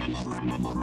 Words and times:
Estrada. 0.00 0.80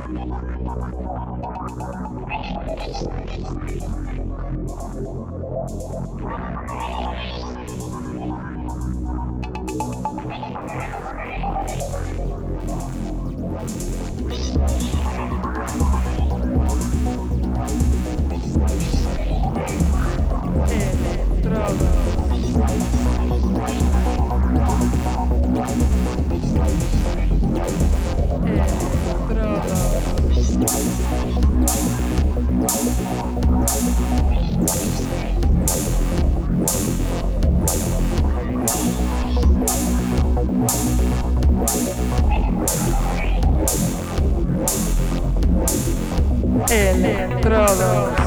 Electrodos. 46.69 48.26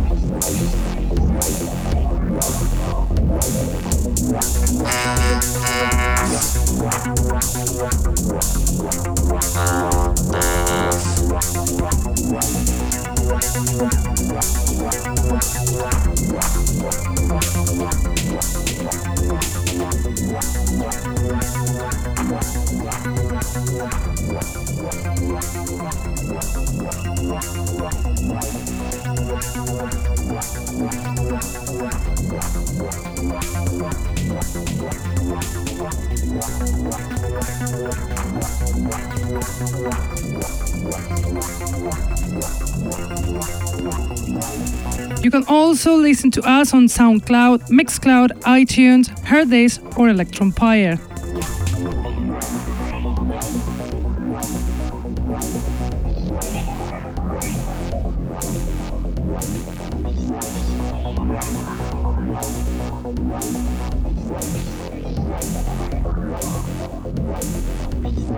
You 45.31 45.39
can 45.39 45.47
also 45.47 45.95
listen 45.95 46.29
to 46.31 46.41
us 46.41 46.73
on 46.73 46.87
SoundCloud, 46.87 47.69
Mixcloud, 47.69 48.31
iTunes, 48.41 49.07
Hearthis, 49.21 49.79
or 49.97 50.09
Electronpire. 50.09 50.99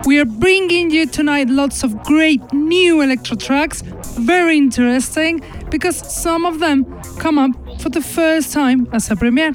We 0.05 0.19
are 0.19 0.25
bringing 0.25 0.91
you 0.91 1.07
tonight 1.07 1.49
lots 1.49 1.83
of 1.83 2.03
great 2.03 2.53
new 2.53 3.01
electro 3.01 3.35
tracks, 3.35 3.81
very 3.81 4.57
interesting 4.59 5.41
because 5.73 5.97
some 6.07 6.45
of 6.45 6.59
them 6.59 6.85
come 7.17 7.39
up 7.39 7.51
for 7.81 7.89
the 7.89 8.00
first 8.00 8.53
time 8.53 8.88
as 8.94 9.09
a 9.09 9.16
premiere. 9.16 9.53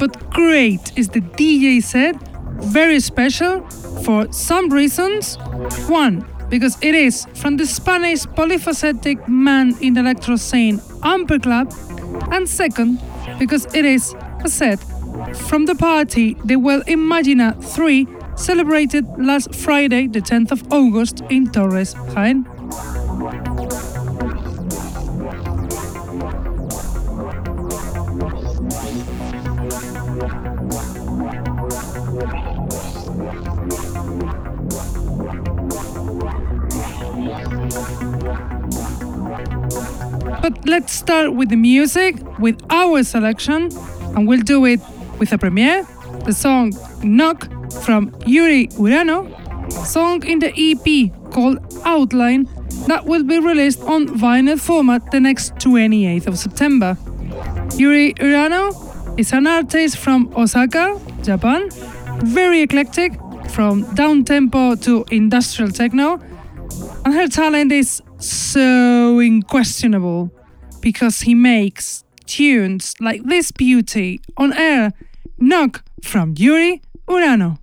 But 0.00 0.30
great 0.30 0.96
is 0.96 1.08
the 1.10 1.20
DJ 1.20 1.82
set, 1.82 2.16
very 2.78 3.00
special 3.00 3.60
for 4.02 4.32
some 4.32 4.70
reasons. 4.70 5.36
One, 5.88 6.24
because 6.48 6.78
it 6.80 6.94
is 6.94 7.26
from 7.34 7.58
the 7.58 7.66
Spanish 7.66 8.24
polyphacetic 8.24 9.28
man 9.28 9.76
in 9.82 9.92
the 9.92 10.00
electro 10.00 10.36
scene, 10.36 10.78
Amper 11.02 11.42
Club, 11.42 11.70
and 12.32 12.48
second, 12.48 12.98
because 13.38 13.66
it 13.74 13.84
is 13.84 14.14
a 14.42 14.48
set 14.48 14.80
from 15.48 15.66
the 15.66 15.74
party 15.74 16.34
The 16.46 16.56
Well 16.56 16.82
Imagina 16.84 17.62
3 17.62 18.06
celebrated 18.36 19.04
last 19.18 19.54
Friday, 19.54 20.06
the 20.06 20.20
10th 20.20 20.50
of 20.50 20.72
August, 20.72 21.20
in 21.28 21.50
Torres, 21.52 21.94
Jaén. 22.14 22.46
But 40.50 40.68
let's 40.68 40.92
start 40.92 41.34
with 41.34 41.50
the 41.50 41.56
music, 41.56 42.16
with 42.40 42.60
our 42.70 43.04
selection, 43.04 43.70
and 44.16 44.26
we'll 44.26 44.42
do 44.42 44.64
it 44.64 44.80
with 45.20 45.32
a 45.32 45.38
premiere, 45.38 45.86
the 46.24 46.32
song 46.32 46.72
Knock 47.04 47.48
from 47.84 48.12
Yuri 48.26 48.66
Urano, 48.74 49.30
song 49.86 50.24
in 50.26 50.40
the 50.40 50.52
EP 50.56 51.12
called 51.30 51.58
Outline 51.84 52.48
that 52.88 53.06
will 53.06 53.22
be 53.22 53.38
released 53.38 53.80
on 53.82 54.08
vinyl 54.08 54.58
format 54.58 55.12
the 55.12 55.20
next 55.20 55.54
28th 55.56 56.26
of 56.26 56.36
September. 56.36 56.96
Yuri 57.76 58.14
Urano 58.14 59.18
is 59.18 59.32
an 59.32 59.46
artist 59.46 59.98
from 59.98 60.32
Osaka, 60.36 61.00
Japan, 61.22 61.70
very 62.24 62.62
eclectic, 62.62 63.12
from 63.50 63.82
down 63.94 64.24
tempo 64.24 64.74
to 64.74 65.04
industrial 65.12 65.70
techno, 65.70 66.18
and 67.04 67.14
her 67.14 67.28
talent 67.28 67.70
is 67.70 68.02
so 68.18 69.20
unquestionable 69.20 70.32
because 70.80 71.22
he 71.22 71.34
makes 71.34 72.04
tunes 72.26 72.94
like 73.00 73.22
this 73.24 73.50
beauty 73.50 74.20
on 74.36 74.52
air. 74.52 74.92
Knock 75.38 75.82
from 76.02 76.34
Yuri 76.36 76.82
Urano. 77.08 77.58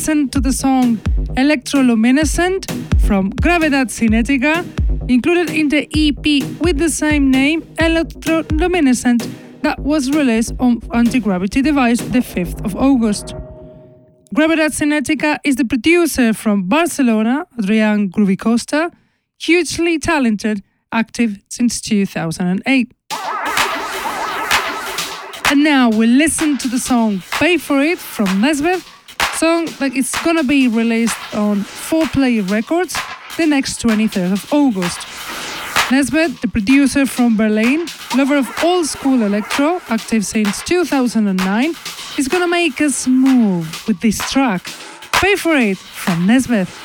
Listen 0.00 0.30
to 0.30 0.40
the 0.40 0.50
song 0.50 0.96
Electroluminescent 1.36 2.64
from 3.06 3.30
Gravedad 3.32 3.88
Cinetica, 3.90 4.64
included 5.10 5.50
in 5.50 5.68
the 5.68 5.82
EP 5.92 6.24
with 6.58 6.78
the 6.78 6.88
same 6.88 7.30
name, 7.30 7.60
Electroluminescent, 7.76 9.28
that 9.60 9.78
was 9.80 10.10
released 10.10 10.54
on 10.58 10.80
Anti 10.94 11.20
Gravity 11.20 11.60
Device 11.60 12.00
the 12.00 12.20
5th 12.20 12.64
of 12.64 12.74
August. 12.76 13.34
Gravedad 14.34 14.72
Cinetica 14.72 15.38
is 15.44 15.56
the 15.56 15.66
producer 15.66 16.32
from 16.32 16.66
Barcelona, 16.66 17.46
Adrian 17.58 18.10
Groovy 18.10 18.38
Costa, 18.38 18.90
hugely 19.38 19.98
talented, 19.98 20.62
active 20.90 21.42
since 21.50 21.78
2008. 21.82 22.90
And 25.50 25.62
now 25.62 25.90
we 25.90 26.06
listen 26.06 26.56
to 26.56 26.68
the 26.68 26.78
song 26.78 27.22
Pay 27.32 27.58
For 27.58 27.82
It 27.82 27.98
from 27.98 28.28
Nesbeth 28.40 28.89
song 29.40 29.66
like 29.80 29.96
it's 29.96 30.14
gonna 30.22 30.44
be 30.44 30.68
released 30.68 31.16
on 31.34 31.60
4Play 31.88 32.42
Records 32.50 32.94
the 33.38 33.46
next 33.46 33.80
23rd 33.80 34.32
of 34.32 34.52
August. 34.52 34.98
Nesbeth, 35.88 36.42
the 36.42 36.48
producer 36.48 37.06
from 37.06 37.38
Berlin, 37.38 37.86
lover 38.14 38.36
of 38.36 38.46
old 38.62 38.84
school 38.84 39.22
electro, 39.22 39.80
active 39.88 40.26
since 40.26 40.62
2009, 40.64 41.74
is 42.18 42.28
gonna 42.28 42.48
make 42.48 42.82
us 42.82 43.06
move 43.06 43.64
with 43.88 43.98
this 44.00 44.18
track. 44.30 44.62
Pay 45.22 45.36
for 45.36 45.56
it 45.56 45.78
from 45.78 46.26
Nesbeth. 46.26 46.79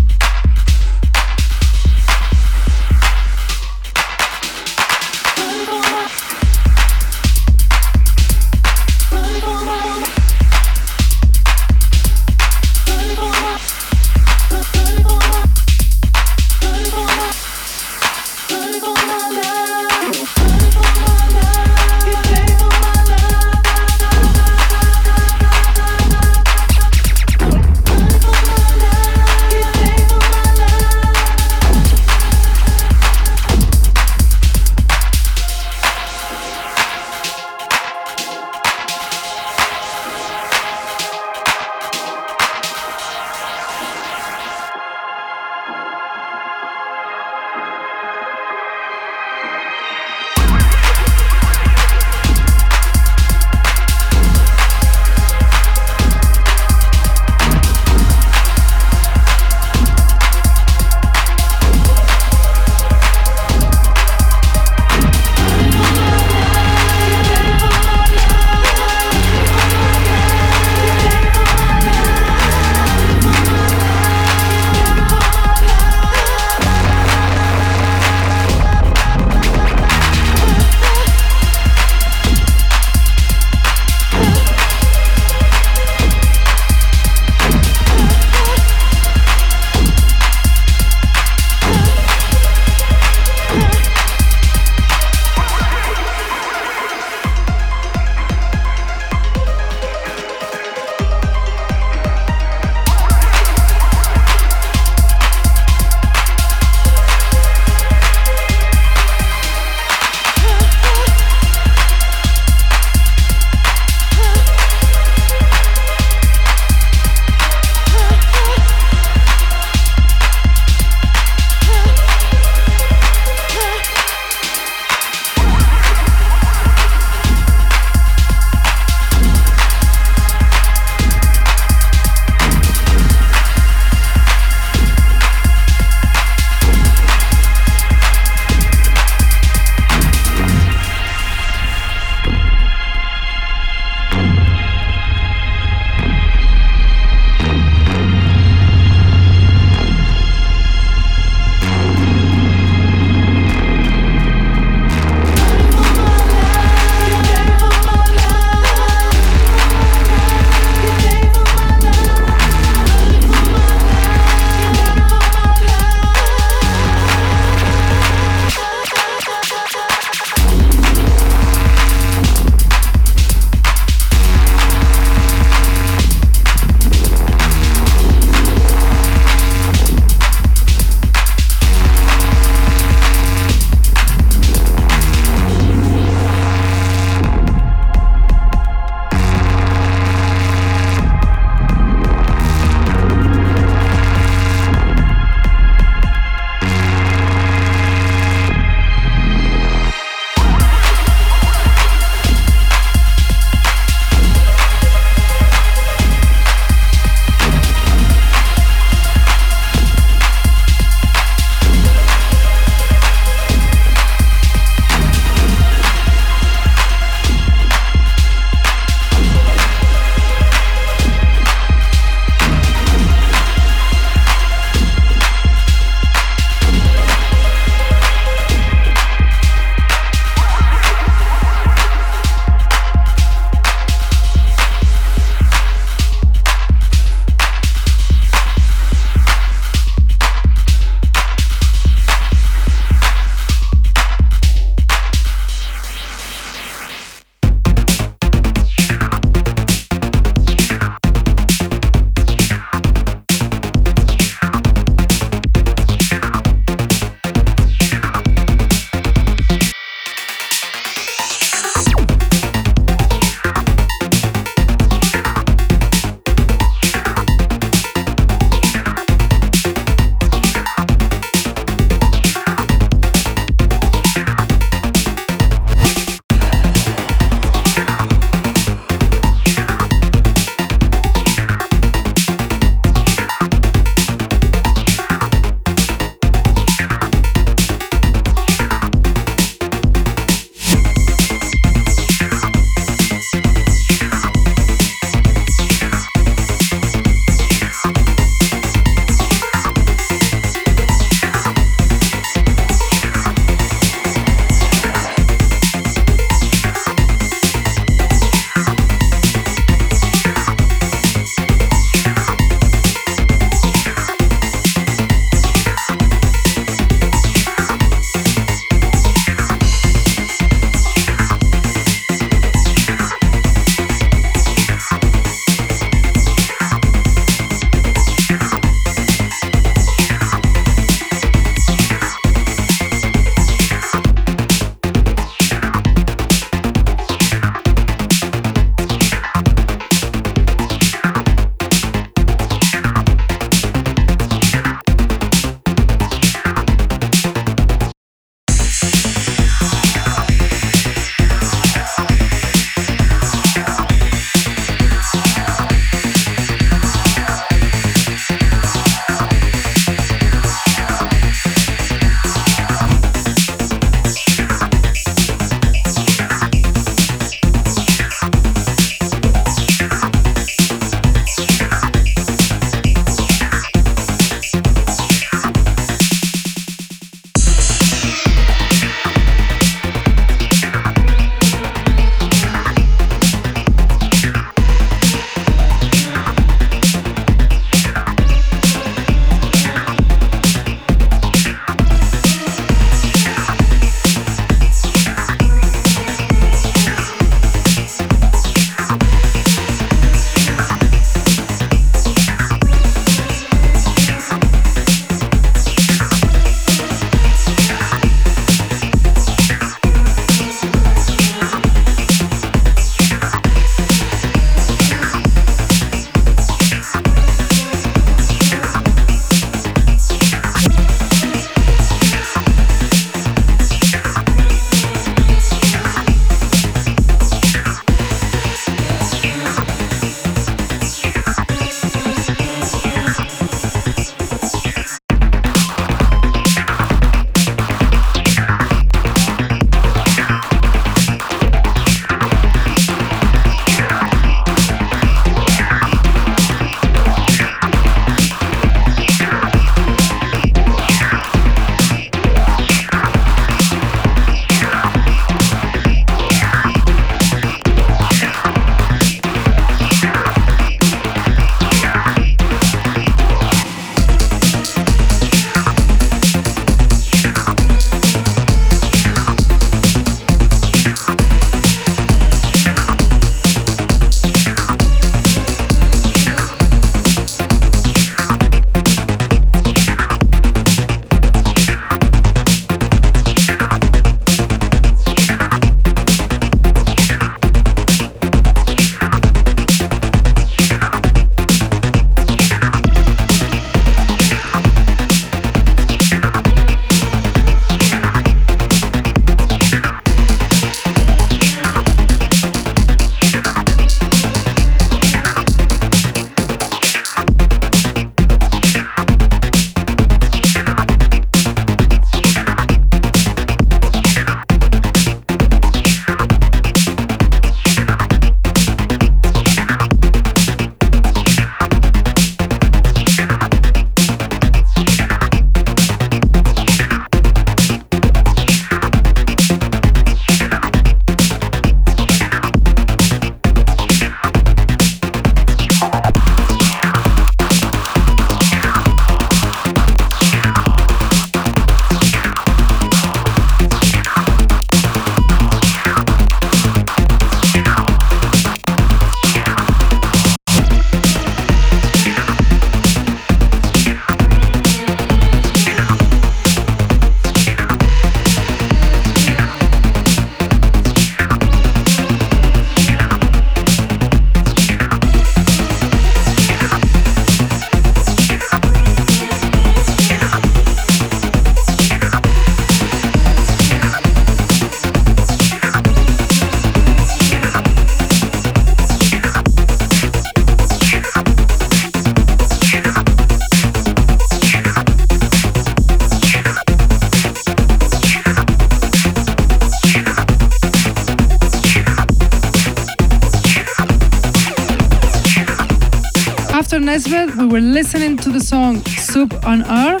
We 597.46 597.52
were 597.52 597.60
listening 597.60 598.16
to 598.18 598.30
the 598.30 598.40
song 598.40 598.84
Soup 598.86 599.32
on 599.46 599.62
R 599.62 600.00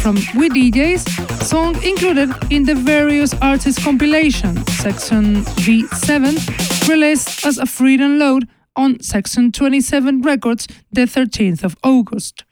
from 0.00 0.14
Wee 0.34 0.48
DJs, 0.48 1.42
song 1.42 1.74
included 1.82 2.30
in 2.50 2.62
the 2.62 2.74
various 2.74 3.34
artists 3.42 3.84
compilation, 3.84 4.66
section 4.68 5.44
V7, 5.66 6.88
released 6.88 7.44
as 7.44 7.58
a 7.58 7.66
free 7.66 7.98
download 7.98 8.48
on 8.76 8.98
section 9.00 9.52
27 9.52 10.22
Records 10.22 10.68
the 10.90 11.02
13th 11.02 11.62
of 11.62 11.76
August. 11.84 12.44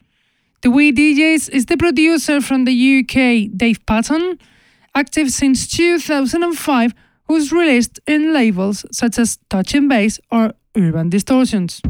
The 0.61 0.71
Wee 0.71 0.93
DJs 0.93 1.49
is 1.49 1.65
the 1.65 1.79
producer 1.79 2.43
from 2.43 2.67
the 2.67 2.99
UK, 2.99 3.57
Dave 3.57 3.87
Patton, 3.87 4.39
active 4.95 5.31
since 5.31 5.67
2005, 5.69 6.93
who's 7.29 7.51
released 7.51 7.99
in 8.07 8.35
labels 8.35 8.85
such 8.93 9.19
as 9.19 9.39
Touch 9.49 9.73
and 9.73 9.89
Bass 9.89 10.21
or 10.31 10.53
Urban 10.77 11.09
Distortions. 11.09 11.81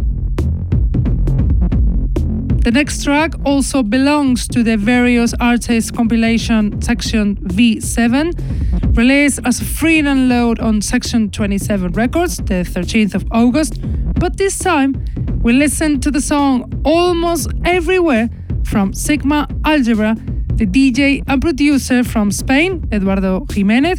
The 2.65 2.71
next 2.71 3.05
track 3.05 3.35
also 3.45 3.83
belongs 3.83 4.49
to 4.49 4.63
the 4.63 4.79
various 4.79 5.35
artists 5.39 5.91
compilation 5.91 6.81
section 6.81 7.37
V7, 7.37 8.97
released 8.97 9.41
as 9.45 9.61
a 9.61 9.65
free 9.67 10.01
download 10.01 10.63
on 10.63 10.81
section 10.81 11.31
27 11.31 11.93
Records 11.93 12.39
the 12.39 12.65
13th 12.65 13.15
of 13.17 13.27
August, 13.31 13.83
but 14.19 14.39
this 14.39 14.59
time 14.59 14.95
we 15.43 15.53
listen 15.53 16.01
to 16.01 16.11
the 16.11 16.23
song 16.23 16.73
Almost 16.87 17.51
Everywhere 17.67 18.31
from 18.65 18.95
Sigma 18.95 19.47
Algebra, 19.67 20.17
the 20.55 20.67
DJ 20.67 21.23
and 21.27 21.43
producer 21.43 22.03
from 22.03 22.33
Spain, 22.33 22.89
Eduardo 22.91 23.45
Jimenez, 23.53 23.99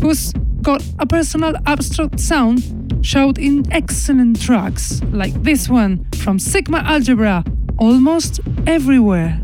who's 0.00 0.32
got 0.62 0.82
a 0.98 1.04
personal 1.04 1.52
abstract 1.66 2.18
sound 2.18 2.62
showed 3.02 3.36
in 3.36 3.70
excellent 3.70 4.40
tracks 4.40 5.02
like 5.12 5.34
this 5.42 5.68
one 5.68 6.06
from 6.14 6.38
Sigma 6.38 6.78
Algebra 6.78 7.44
almost 7.78 8.40
everywhere. 8.66 9.40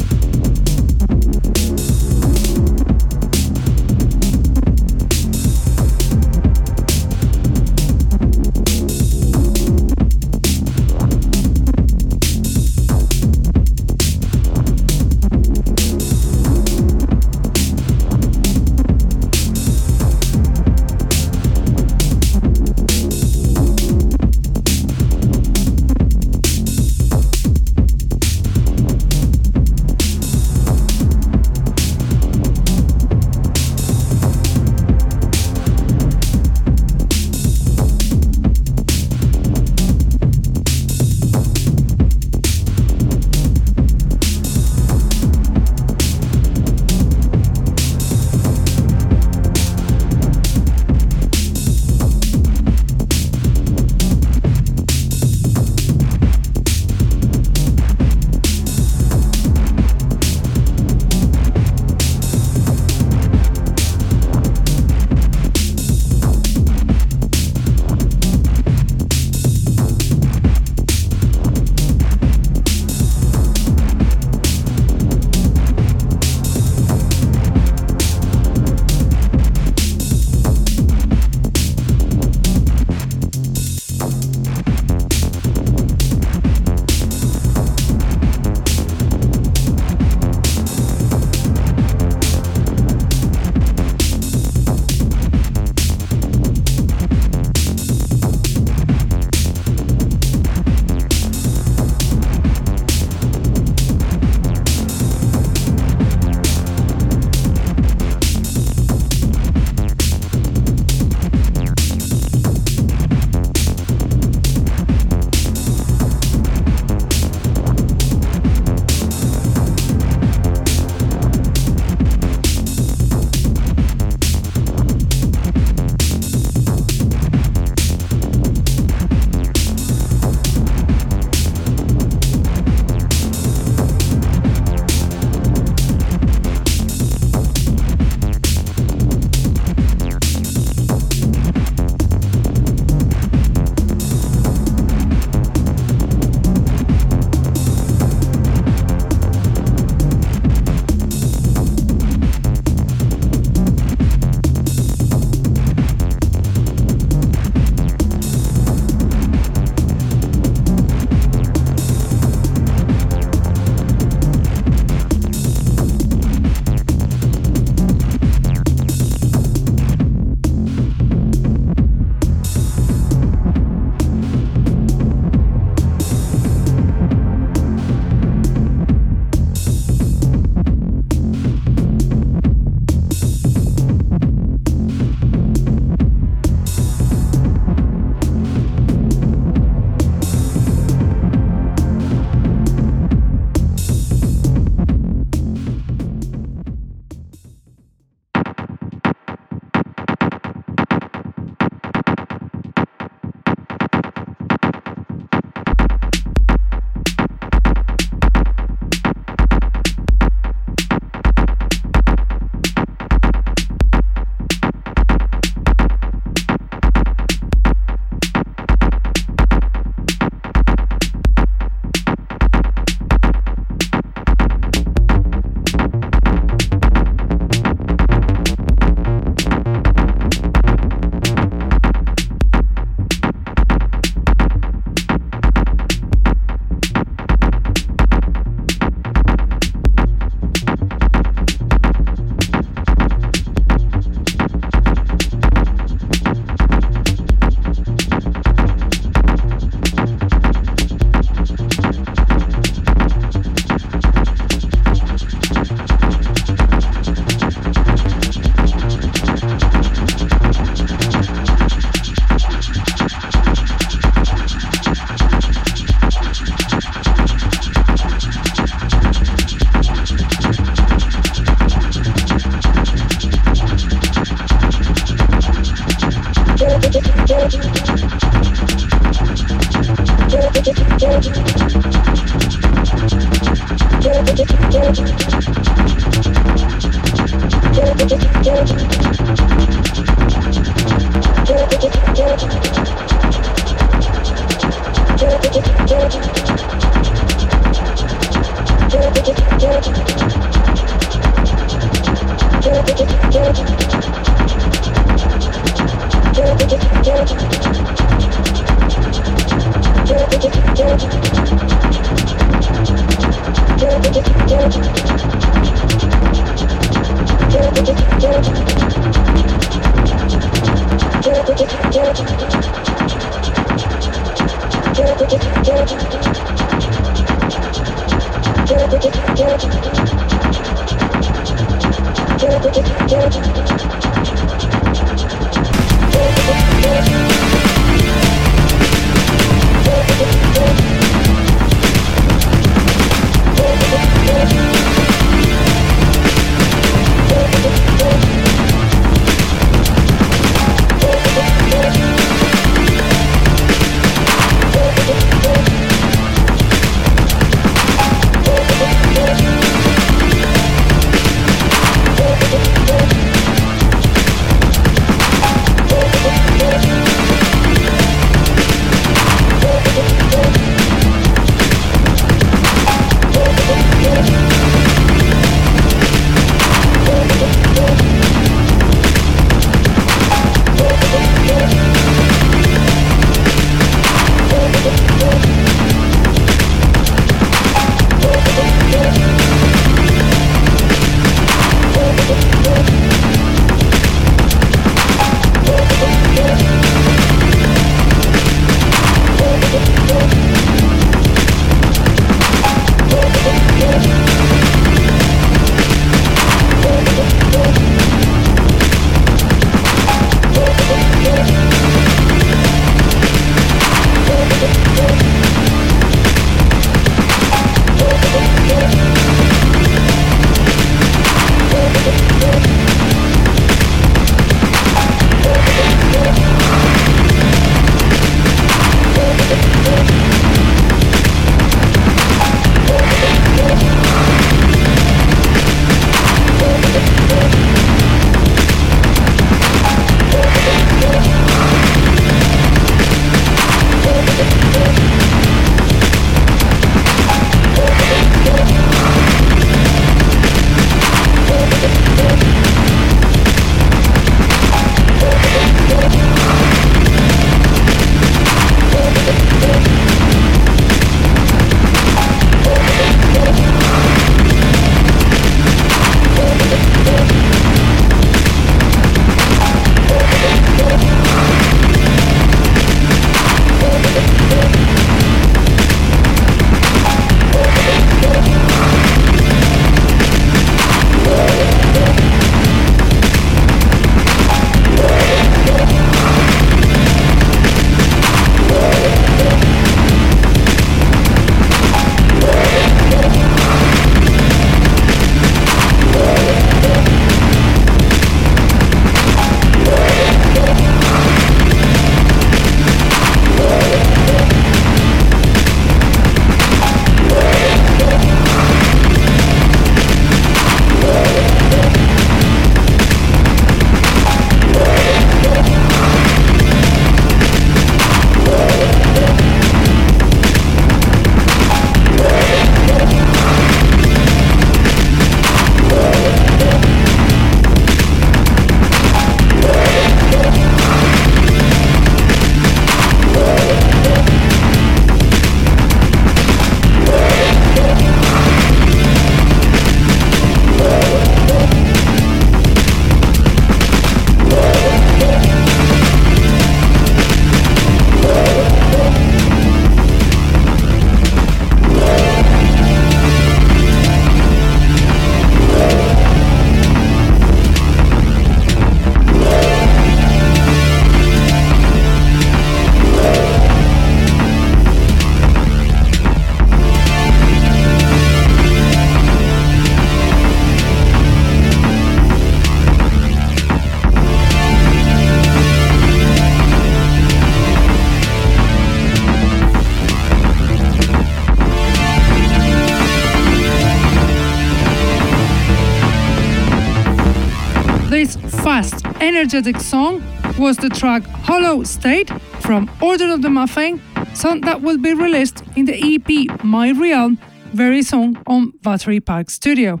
Energetic 589.54 589.82
song 589.82 590.22
was 590.58 590.78
the 590.78 590.88
track 590.88 591.22
Hollow 591.24 591.82
State 591.82 592.30
from 592.60 592.90
Order 593.02 593.34
of 593.34 593.42
the 593.42 593.50
Muffin, 593.50 594.00
song 594.32 594.62
that 594.62 594.80
will 594.80 594.96
be 594.96 595.12
released 595.12 595.62
in 595.76 595.84
the 595.84 595.92
EP 595.94 596.64
My 596.64 596.90
Realm 596.92 597.38
very 597.74 598.02
soon 598.02 598.38
on 598.46 598.72
Battery 598.82 599.20
Park 599.20 599.50
Studio. 599.50 600.00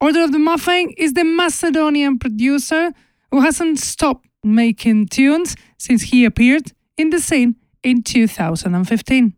Order 0.00 0.24
of 0.24 0.32
the 0.32 0.38
Muffin 0.38 0.94
is 0.96 1.12
the 1.12 1.24
Macedonian 1.24 2.18
producer 2.18 2.92
who 3.30 3.42
hasn't 3.42 3.80
stopped 3.80 4.26
making 4.42 5.08
tunes 5.08 5.56
since 5.76 6.04
he 6.04 6.24
appeared 6.24 6.72
in 6.96 7.10
the 7.10 7.20
scene 7.20 7.56
in 7.82 8.02
2015. 8.02 9.34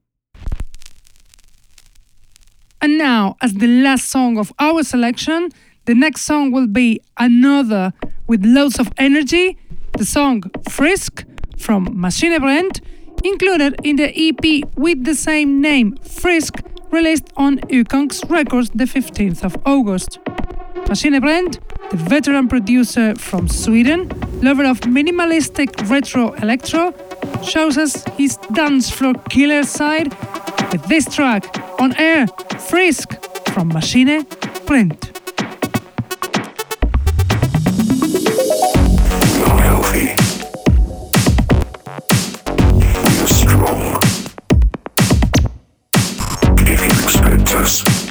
And 2.81 2.97
now, 2.97 3.37
as 3.41 3.55
the 3.55 3.83
last 3.83 4.09
song 4.09 4.39
of 4.39 4.53
our 4.61 4.85
selection, 4.85 5.51
the 5.87 5.97
next 5.97 6.21
song 6.21 6.53
will 6.53 6.69
be 6.69 7.01
another 7.19 7.93
with 8.27 8.45
loads 8.45 8.79
of 8.79 8.91
energy, 8.99 9.57
the 9.99 10.05
song 10.05 10.43
Frisk 10.69 11.25
from 11.59 11.87
Maschinebrennt, 11.89 12.81
included 13.25 13.81
in 13.85 13.97
the 13.97 14.11
EP 14.17 14.69
with 14.77 15.05
the 15.05 15.15
same 15.15 15.61
name, 15.61 15.97
Frisk, 15.99 16.61
released 16.91 17.33
on 17.37 17.59
Ukongs 17.71 18.29
Records 18.31 18.71
the 18.71 18.85
15th 18.85 19.45
of 19.45 19.57
August. 19.65 20.19
Maschinebrennt, 20.87 21.59
the 21.91 21.97
veteran 21.97 22.49
producer 22.49 23.15
from 23.15 23.49
Sweden, 23.49 24.09
lover 24.43 24.65
of 24.65 24.81
minimalistic 24.81 25.89
retro 25.89 26.33
electro, 26.35 26.95
shows 27.43 27.79
us 27.79 28.05
his 28.17 28.37
dance 28.53 28.91
floor 28.91 29.15
killer 29.31 29.63
side 29.63 30.13
with 30.73 30.85
this 30.87 31.07
track 31.15 31.45
on 31.81 31.95
air, 31.97 32.27
Frisk 32.59 33.23
from 33.49 33.69
Machine 33.69 34.25
Print. 34.67 35.22
Masters. 47.55 48.02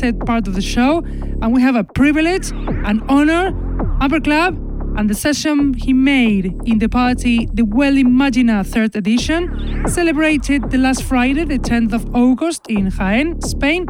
Set 0.00 0.18
part 0.20 0.48
of 0.48 0.54
the 0.54 0.62
show, 0.62 1.02
and 1.42 1.52
we 1.52 1.60
have 1.60 1.76
a 1.76 1.84
privilege, 1.84 2.50
an 2.90 3.02
honor, 3.08 3.52
Amper 4.00 4.24
Club, 4.24 4.56
and 4.96 5.10
the 5.10 5.14
session 5.14 5.74
he 5.74 5.92
made 5.92 6.46
in 6.64 6.78
the 6.78 6.88
party, 6.88 7.46
the 7.52 7.64
Well 7.66 7.92
Imagina 7.92 8.66
third 8.66 8.96
edition, 8.96 9.84
celebrated 9.86 10.70
the 10.70 10.78
last 10.78 11.02
Friday, 11.02 11.44
the 11.44 11.58
10th 11.58 11.92
of 11.92 12.14
August, 12.14 12.62
in 12.68 12.86
Jaén, 12.86 13.44
Spain, 13.44 13.84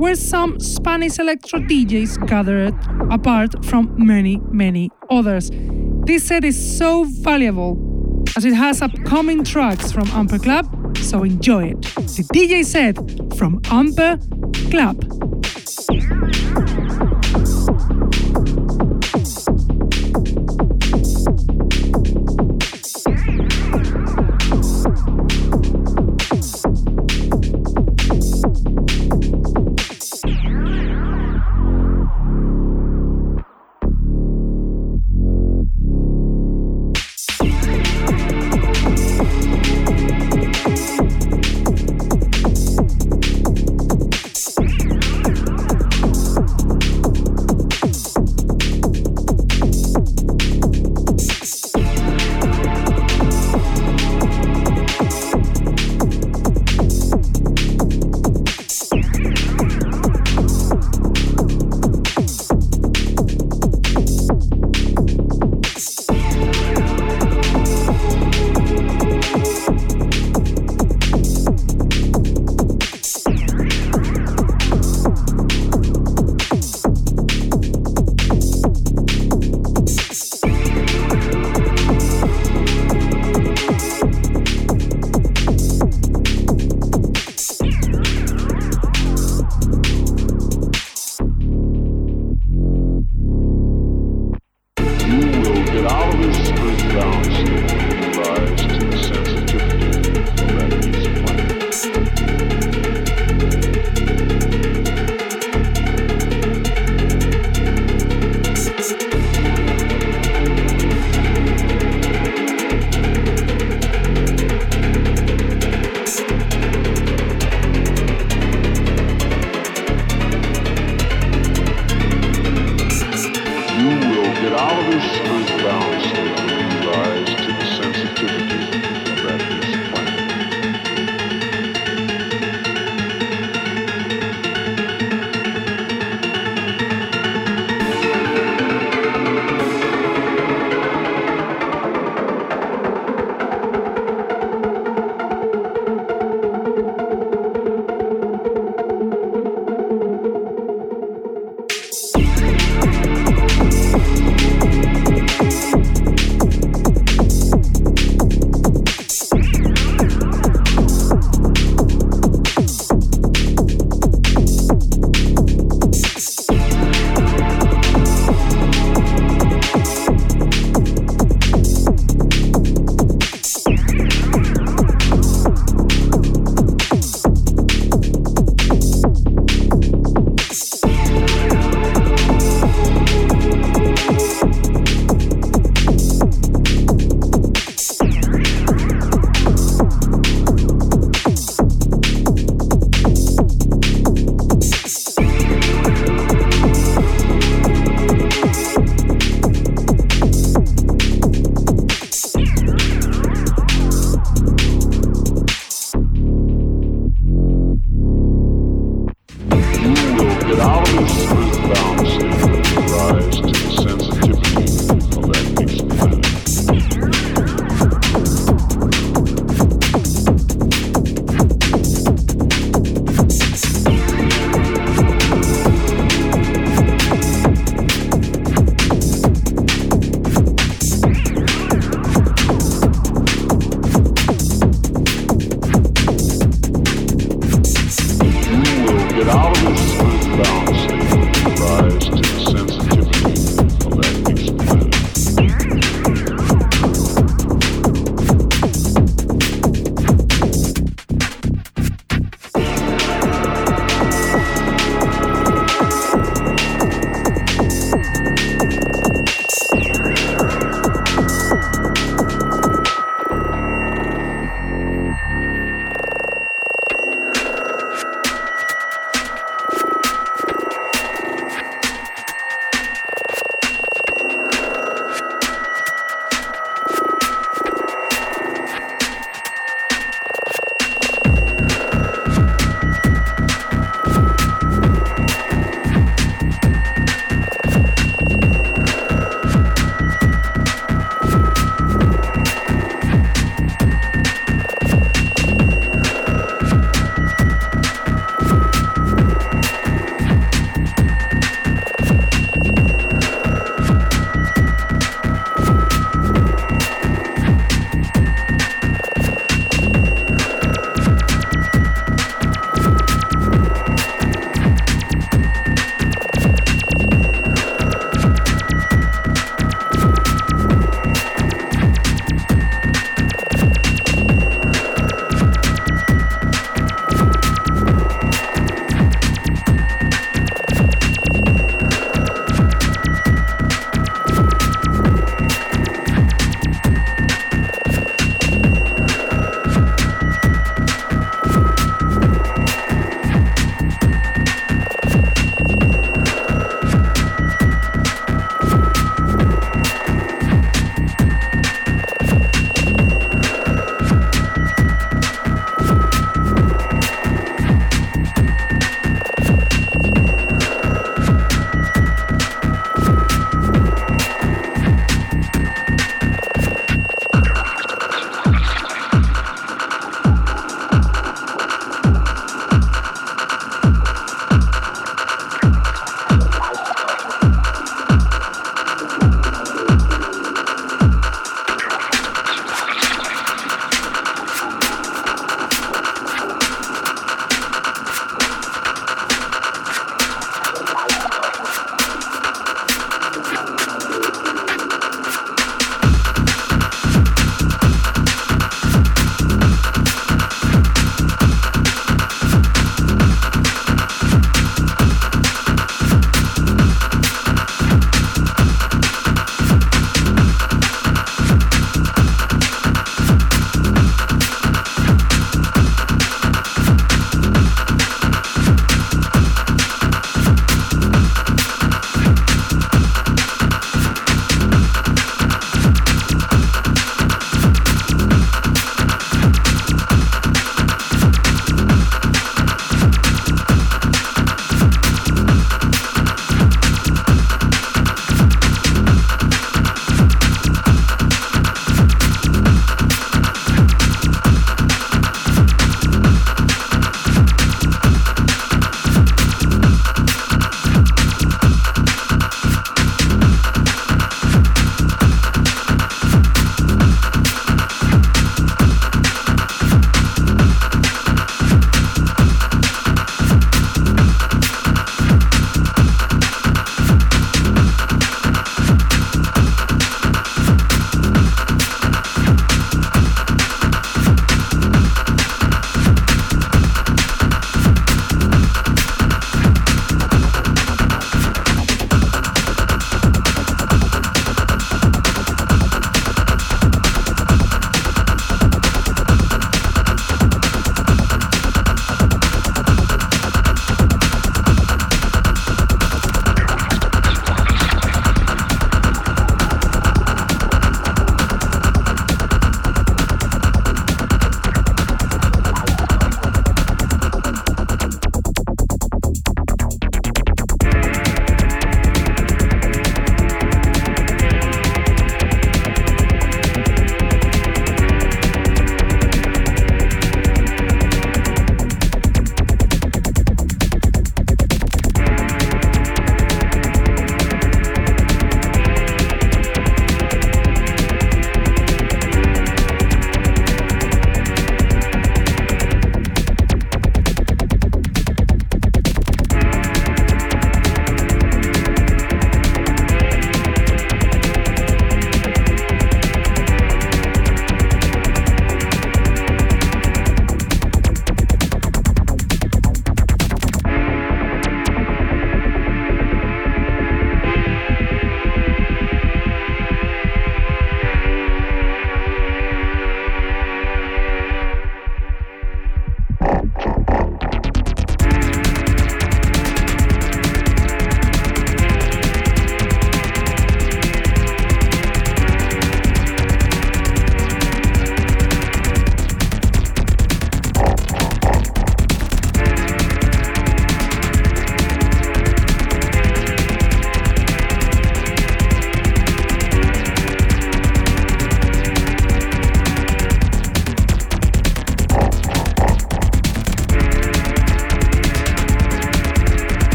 where 0.00 0.14
some 0.14 0.58
Spanish 0.58 1.18
electro 1.18 1.60
DJs 1.60 2.26
gathered 2.26 2.74
apart 3.12 3.62
from 3.66 3.94
many, 3.98 4.38
many 4.50 4.90
others. 5.10 5.50
This 6.06 6.24
set 6.28 6.44
is 6.44 6.78
so 6.78 7.04
valuable 7.04 7.76
as 8.36 8.46
it 8.46 8.54
has 8.54 8.80
upcoming 8.80 9.44
tracks 9.44 9.92
from 9.92 10.04
Amper 10.18 10.42
Club, 10.42 10.96
so 10.96 11.24
enjoy 11.24 11.64
it. 11.72 11.82
The 12.16 12.24
DJ 12.32 12.64
set 12.64 12.96
from 13.36 13.60
Amper 13.78 14.18
Club. 14.70 15.39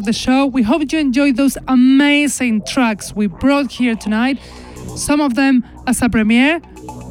Of 0.00 0.06
the 0.06 0.12
show. 0.14 0.46
We 0.46 0.62
hope 0.62 0.90
you 0.92 0.98
enjoyed 0.98 1.36
those 1.36 1.58
amazing 1.68 2.62
tracks 2.64 3.14
we 3.14 3.26
brought 3.26 3.70
here 3.70 3.94
tonight, 3.94 4.38
some 4.96 5.20
of 5.20 5.34
them 5.34 5.62
as 5.86 6.00
a 6.00 6.08
premiere, 6.08 6.60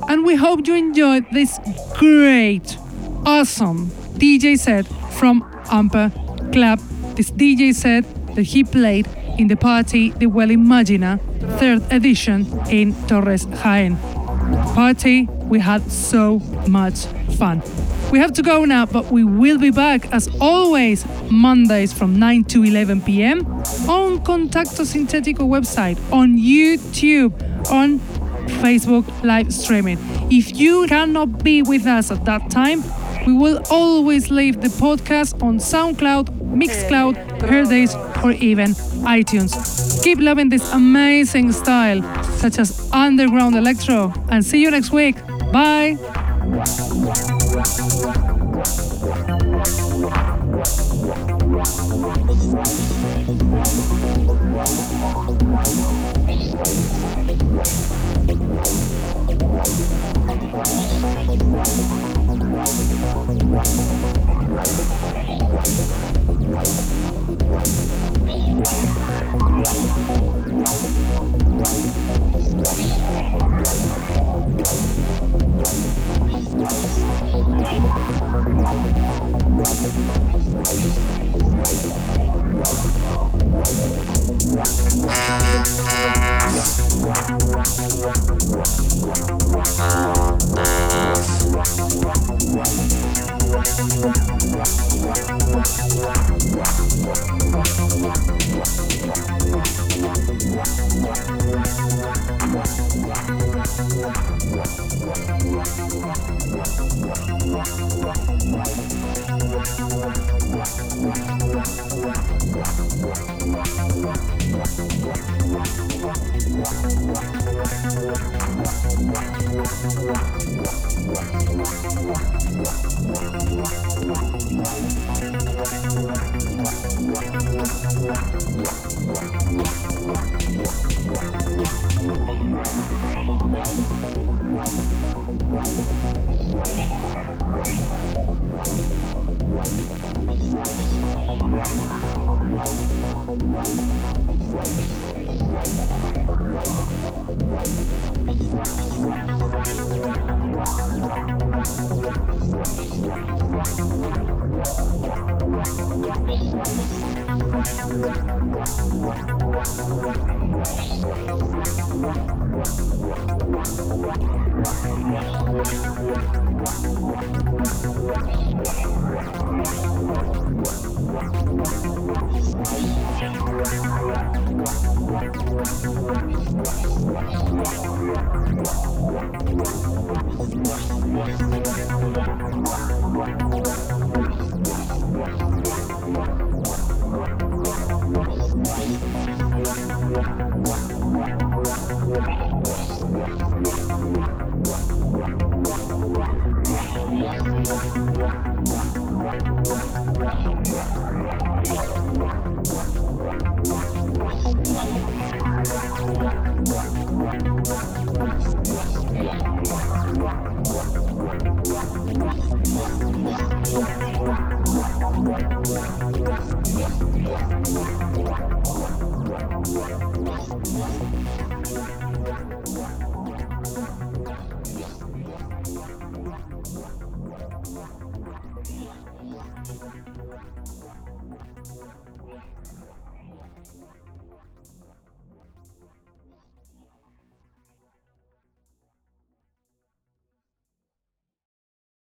and 0.10 0.26
we 0.26 0.36
hope 0.36 0.68
you 0.68 0.76
enjoyed 0.76 1.26
this 1.32 1.60
great, 1.98 2.78
awesome 3.26 3.88
DJ 4.18 4.58
set 4.58 4.88
from 5.20 5.44
Amper 5.66 6.10
Club. 6.52 6.80
This 7.16 7.30
DJ 7.32 7.74
set 7.76 8.04
that 8.36 8.44
he 8.44 8.64
played 8.64 9.08
in 9.38 9.48
the 9.48 9.56
party 9.56 10.10
The 10.12 10.26
Well 10.26 10.50
Imagina, 10.50 11.20
third 11.60 11.84
edition 11.92 12.48
in 12.70 12.96
Torres 13.08 13.46
Jaén. 13.46 13.98
Party, 14.74 15.28
we 15.44 15.60
had 15.60 15.92
so 15.92 16.40
much 16.68 17.06
fun. 17.38 17.62
We 18.12 18.18
have 18.18 18.34
to 18.34 18.42
go 18.42 18.66
now, 18.66 18.88
but 18.88 19.12
we 19.12 19.24
will 19.24 19.60
be 19.60 19.70
back 19.70 20.12
as 20.12 20.28
always 20.42 21.06
Mondays 21.32 21.94
from 21.94 22.18
9 22.18 22.44
to 22.46 22.64
11 22.64 23.02
p.m. 23.02 23.46
on 23.88 24.20
Contacto 24.24 24.84
Sintetico 24.86 25.48
website, 25.48 25.98
on 26.12 26.38
YouTube, 26.38 27.32
on 27.72 28.00
Facebook 28.62 29.06
live 29.24 29.54
streaming. 29.54 29.98
If 30.32 30.58
you 30.58 30.88
cannot 30.88 31.44
be 31.44 31.62
with 31.62 31.86
us 31.86 32.12
at 32.12 32.26
that 32.26 32.50
time, 32.50 32.84
we 33.26 33.34
will 33.34 33.62
always 33.70 34.32
leave 34.32 34.62
the 34.62 34.70
podcast 34.70 35.42
on 35.44 35.58
SoundCloud, 35.60 36.30
Mixcloud, 36.56 37.40
Hearthis, 37.42 37.96
or 38.24 38.32
even 38.32 38.72
iTunes. 39.06 40.04
Keep 40.04 40.20
loving 40.20 40.50
this 40.50 40.72
amazing 40.74 41.52
style, 41.52 42.02
such 42.38 42.58
as 42.58 42.90
underground 42.92 43.56
electro, 43.56 44.14
and 44.30 44.44
see 44.44 44.62
you 44.62 44.72
next 44.72 44.92
week. 44.92 45.16
Bye. 45.52 45.98